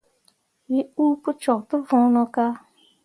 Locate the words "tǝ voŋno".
1.69-2.23